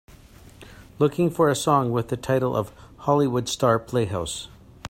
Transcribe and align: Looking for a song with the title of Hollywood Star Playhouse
Looking 0.97 1.29
for 1.29 1.47
a 1.47 1.53
song 1.55 1.91
with 1.91 2.07
the 2.09 2.17
title 2.17 2.55
of 2.55 2.71
Hollywood 2.97 3.47
Star 3.47 3.77
Playhouse 3.77 4.47